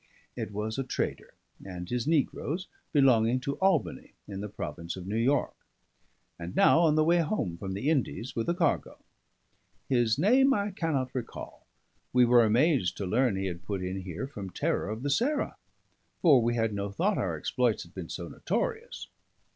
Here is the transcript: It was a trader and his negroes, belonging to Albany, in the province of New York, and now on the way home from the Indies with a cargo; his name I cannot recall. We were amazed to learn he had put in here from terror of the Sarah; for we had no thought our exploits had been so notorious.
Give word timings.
It 0.35 0.49
was 0.49 0.79
a 0.79 0.83
trader 0.83 1.35
and 1.63 1.87
his 1.87 2.07
negroes, 2.07 2.67
belonging 2.91 3.39
to 3.41 3.59
Albany, 3.59 4.13
in 4.27 4.41
the 4.41 4.49
province 4.49 4.95
of 4.95 5.05
New 5.05 5.15
York, 5.15 5.53
and 6.39 6.55
now 6.55 6.79
on 6.79 6.95
the 6.95 7.03
way 7.03 7.19
home 7.19 7.55
from 7.55 7.73
the 7.75 7.87
Indies 7.87 8.35
with 8.35 8.49
a 8.49 8.55
cargo; 8.55 9.05
his 9.87 10.17
name 10.17 10.55
I 10.55 10.71
cannot 10.71 11.13
recall. 11.13 11.67
We 12.13 12.25
were 12.25 12.43
amazed 12.43 12.97
to 12.97 13.05
learn 13.05 13.35
he 13.35 13.45
had 13.45 13.61
put 13.63 13.83
in 13.83 14.01
here 14.01 14.25
from 14.25 14.49
terror 14.49 14.89
of 14.89 15.03
the 15.03 15.11
Sarah; 15.11 15.57
for 16.23 16.41
we 16.41 16.55
had 16.55 16.73
no 16.73 16.89
thought 16.89 17.19
our 17.19 17.37
exploits 17.37 17.83
had 17.83 17.93
been 17.93 18.09
so 18.09 18.27
notorious. 18.27 19.05